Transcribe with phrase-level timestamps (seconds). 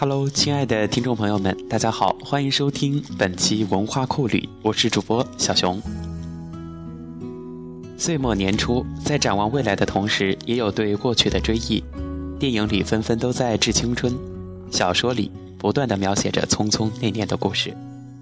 [0.00, 5.82] Hello，亲爱的听众朋友们，大家好，欢迎收听本期文化库旅，我是主播小熊。
[7.96, 11.82] 岁末年初，在展望未来的同时，也有对过去的追忆。
[12.38, 14.16] 电影里纷纷都在致青春，
[14.70, 17.76] 小说里不断的描写着匆匆那年的故事。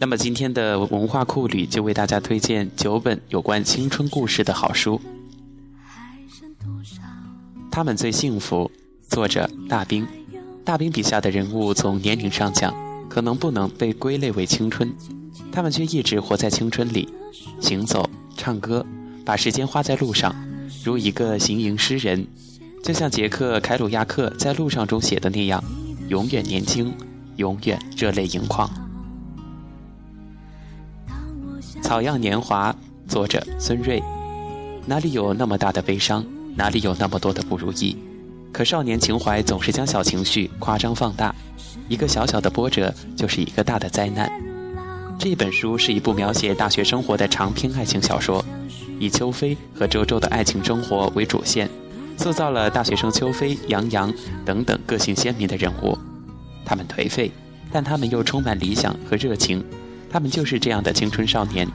[0.00, 5.00] 那么今天的文化库里就为大家推荐九本有关青春故事的好书。
[7.70, 8.68] 他们最幸福，
[9.08, 10.04] 作者大兵。
[10.70, 12.72] 大兵笔下的人物从年龄上讲，
[13.08, 14.88] 可能不能被归类为青春，
[15.50, 17.08] 他们却一直活在青春里，
[17.60, 18.86] 行走、唱歌，
[19.24, 20.32] 把时间花在路上，
[20.84, 22.24] 如一个行吟诗人，
[22.84, 25.60] 就像杰克·凯鲁亚克在《路上》中写的那样，
[26.06, 26.94] 永远年轻，
[27.34, 28.70] 永远热泪盈眶。
[31.82, 32.72] 草样年华，
[33.08, 34.00] 作者孙瑞。
[34.86, 36.24] 哪里有那么大的悲伤？
[36.54, 37.96] 哪里有那么多的不如意？
[38.52, 41.34] 可少年情怀总是将小情绪夸张放大，
[41.88, 44.30] 一个小小的波折就是一个大的灾难。
[45.18, 48.44] 这本书是一部描写大学生活的长篇爱情小说，
[48.98, 51.68] 以秋飞和周周的爱情生活为主线，
[52.16, 54.12] 塑造了大学生秋飞、杨洋
[54.44, 55.96] 等等个性鲜明的人物。
[56.64, 57.30] 他们颓废，
[57.70, 59.64] 但他们又充满理想和热情。
[60.10, 61.68] 他们就是这样的青春少年，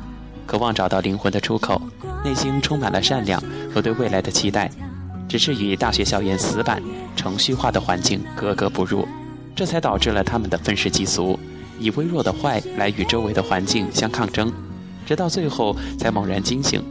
[0.46, 1.82] 渴望找到灵魂的出口，
[2.24, 3.42] 内心充满了善良
[3.74, 4.70] 和对未来的期待。
[5.28, 6.82] 只是与大学校园死板、
[7.16, 9.08] 程序化的环境格格不入，
[9.56, 11.40] 这才导致了他们的愤世嫉俗，
[11.80, 14.52] 以微弱的坏来与周围的环境相抗争，
[15.06, 16.84] 直到最后才猛然惊醒，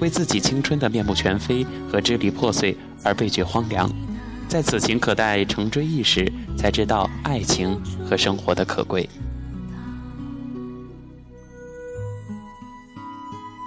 [0.00, 3.90] 为自己青春的面目全非和支离破碎而倍觉荒凉。
[4.48, 9.08] 在此情可待成追忆时，才知道爱情和生活的可贵。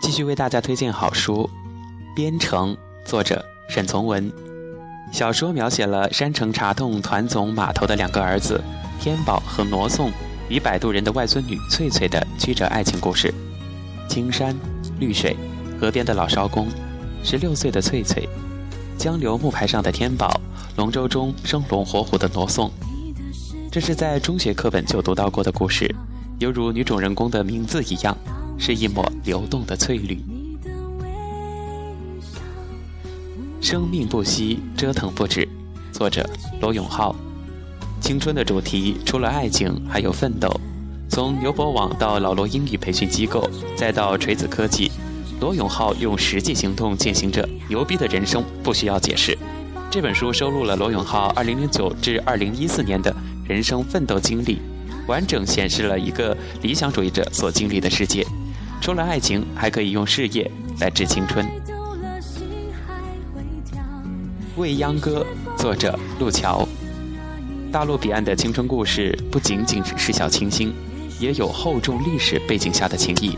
[0.02, 1.50] 继续为大家推荐好书，
[2.16, 2.74] 《边城》，
[3.04, 3.44] 作者。
[3.68, 4.32] 沈从文
[5.12, 8.62] 小说描写了山城茶洞团总码头的两个儿子
[9.00, 10.12] 天宝和罗宋
[10.50, 13.34] 与摆渡人的外孙女翠翠的曲折爱情故事。
[14.08, 14.56] 青山
[15.00, 15.36] 绿水，
[15.80, 16.68] 河边的老艄公，
[17.24, 18.28] 十六岁的翠翠，
[18.98, 20.40] 江流木牌上的天宝，
[20.78, 22.72] 龙舟中生龙活虎的罗宋。
[23.70, 25.94] 这是在中学课本就读到过的故事，
[26.40, 28.18] 犹如女主人公的名字一样，
[28.58, 30.18] 是一抹流动的翠绿。
[33.70, 35.46] 生命不息，折腾不止。
[35.92, 36.26] 作者
[36.62, 37.14] 罗永浩。
[38.00, 40.50] 青春的主题除了爱情，还有奋斗。
[41.10, 43.46] 从牛博网到老罗英语培训机构，
[43.76, 44.90] 再到锤子科技，
[45.42, 49.38] 罗永浩用实际行动践行着牛逼的人生，不需要解释。
[49.92, 53.14] 这本书收录了罗永浩2009至2014年的
[53.46, 54.60] 人生奋斗经历，
[55.08, 58.26] 完整显示了一个理想主义者所经历的世界。
[58.80, 61.46] 除了爱情，还可以用事业来致青春。
[64.58, 65.24] 《未央歌》
[65.62, 66.68] 作者路桥。
[67.72, 70.74] 大陆彼岸的青春故事不仅仅只是小清新，
[71.20, 73.38] 也有厚重历史背景下的情谊。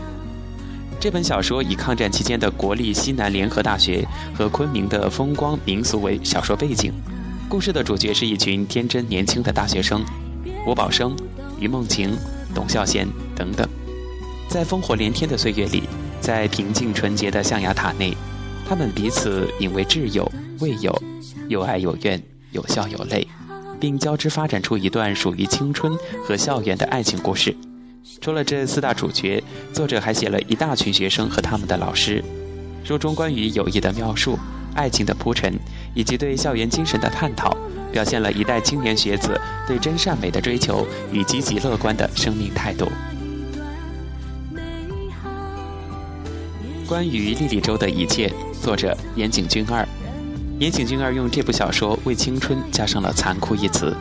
[0.98, 6.90] 这本小说以抗战期间的国立西南联合大学和昆明的风光民俗为小说背景。
[7.50, 10.02] 故事的主角是一群天真年轻的大学生，
[10.66, 11.14] 吴宝生、
[11.58, 12.16] 于梦晴、
[12.54, 13.06] 董孝贤
[13.36, 13.68] 等等，
[14.48, 15.82] 在烽火连天的岁月里，
[16.18, 18.16] 在平静纯洁的象牙塔内，
[18.66, 21.02] 他们彼此引为挚友、未有。
[21.48, 22.22] 有爱有怨，
[22.52, 23.26] 有笑有泪，
[23.80, 25.92] 并交织发展出一段属于青春
[26.24, 27.56] 和校园的爱情故事。
[28.20, 32.22] 除了这四大主角，作者还写了一大群学生和他们的老师。
[32.84, 34.38] 书中关于友谊的描述、
[34.74, 35.54] 爱情的铺陈，
[35.94, 37.56] 以及对校园精神的探讨，
[37.92, 42.90] 表现了一代青年学子对真善美的追求与积极乐观的生命态度。
[46.86, 48.32] 关于莉莉周的一切，
[48.62, 49.86] 作者岩井俊二。
[50.60, 53.96] 岩井俊二用这部小说为青春加上了“残酷”一词。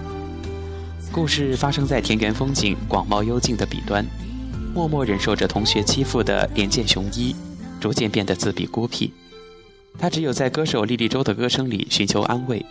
[1.09, 4.05] 故事发生在田园风景广袤幽静的彼端，
[4.75, 7.33] 默默忍受着同学欺负的连见雄一，
[7.79, 9.13] 逐渐变得自闭孤僻。
[9.97, 12.65] 他只有在歌手莉莉周的歌声里寻求安慰，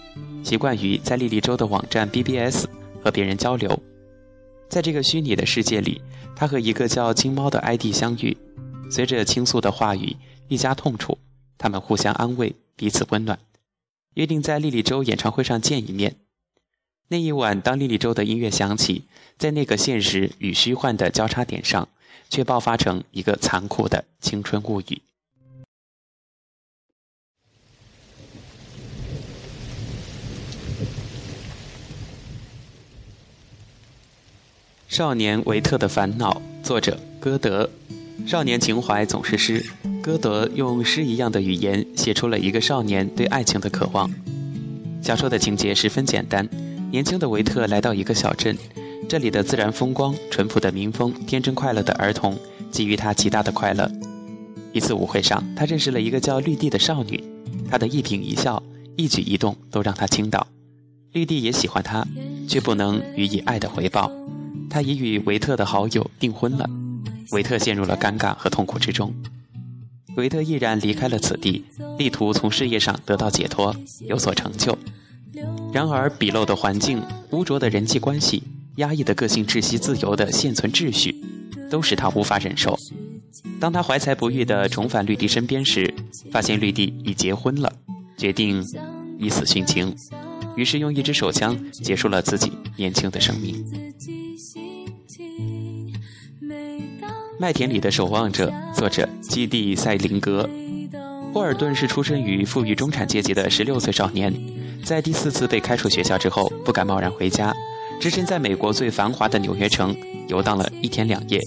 [0.45, 2.67] 习惯于在莉莉周的网站 BBS
[3.03, 3.83] 和别人交流。
[4.69, 5.99] 在这个虚拟的世界里，
[6.37, 8.37] 他和一个叫金猫的 ID 相遇，
[8.91, 10.15] 随着倾诉的话语
[10.49, 11.17] 愈加痛楚，
[11.57, 13.39] 他们互相安慰，彼此温暖。
[14.19, 16.17] 约定在莉莉周演唱会上见一面。
[17.07, 19.05] 那一晚，当莉莉周的音乐响起，
[19.39, 21.89] 在那个现实与虚幻的交叉点上，
[22.29, 25.01] 却爆发成一个残酷的青春物语。
[34.89, 37.71] 少年维特的烦恼，作者歌德。
[38.27, 39.65] 少年情怀总是诗。
[40.09, 44.11] 歌德用诗一样的语言写出了一个少年对爱情的渴望。
[45.03, 46.49] 小说的情节十分简单，
[46.91, 48.57] 年轻的维特来到一个小镇，
[49.07, 52.35] 这里的自然风光、淳朴的民风、天真快乐的儿童，
[52.73, 53.87] 给予他极大的快乐。
[54.73, 57.23] 一次舞会上，他认识了一个叫绿地的少女，
[57.71, 58.63] 她的一颦一笑、
[58.97, 60.47] 一举一动都让他倾倒。
[61.13, 62.03] 绿地也喜欢他，
[62.49, 64.11] 却不能予以爱的回报。
[64.71, 66.67] 他已与维特的好友订婚了，
[67.33, 69.13] 维特陷入了尴尬和痛苦之中。
[70.19, 71.65] 维特毅然离开了此地，
[71.97, 74.77] 力图从事业上得到解脱，有所成就。
[75.73, 77.01] 然而，鄙陋的环境、
[77.31, 78.43] 污浊的人际关系、
[78.77, 81.15] 压抑的个性窒息自由的现存秩序，
[81.71, 82.77] 都使他无法忍受。
[83.61, 85.95] 当他怀才不遇地重返绿地身边时，
[86.33, 87.73] 发现绿地已结婚了，
[88.17, 88.61] 决定
[89.21, 89.95] 以死殉情，
[90.57, 93.65] 于是用一支手枪结束了自己年轻的生命。
[97.41, 100.49] 麦田里的守望者，作者基蒂·塞林格。
[101.33, 104.35] 霍尔顿是出生于富裕中产阶级的十六岁少年。
[104.85, 107.55] 在第四次被开除学校之后，不敢贸然回家，
[108.01, 109.97] 只身在美国最繁华的纽约城
[110.27, 111.41] 游荡了一天两夜，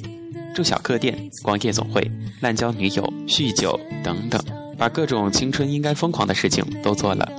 [0.56, 2.10] 住小客店、逛夜总会、
[2.40, 4.42] 滥交女友、酗酒等等，
[4.78, 7.30] 把各种青春应该疯狂的事情都做了。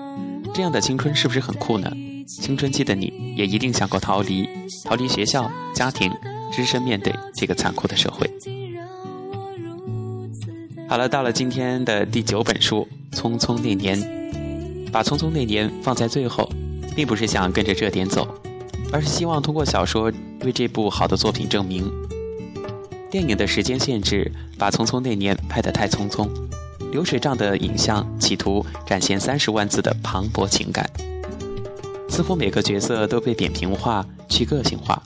[0.53, 1.91] 这样的青春是不是很酷呢？
[2.27, 4.47] 青春期的你也一定想过逃离，
[4.85, 6.13] 逃离学校、家庭，
[6.53, 8.31] 只身面对这个残酷的社会。
[10.89, 13.99] 好了，到了今天的第九本书《匆匆那年》。
[14.93, 16.47] 把《匆匆那年》放在最后，
[16.95, 18.29] 并不是想跟着热点走，
[18.93, 20.13] 而是希望通过小说
[20.43, 21.91] 为这部好的作品证明。
[23.11, 26.29] 电影的时间限制把《匆匆那年》拍得太匆匆，
[26.91, 30.87] 流水账的影像企图展现三十万字的磅礴情感，
[32.11, 35.03] 似乎每个角色都被扁平化、去个性化。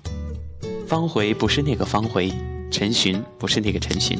[0.86, 2.32] 方回不是那个方回，
[2.70, 4.16] 陈寻不是那个陈寻。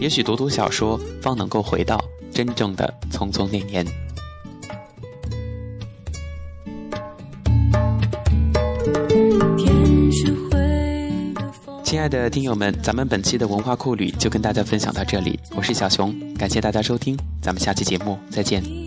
[0.00, 2.02] 也许读读小说，方能够回到
[2.32, 3.84] 真正的《匆匆那年》。
[11.84, 18.85] 亲爱的听友们，咱们本期的文化库旅就跟大家分享到这里，我是小熊，感谢大家收听，咱们下期节目再见。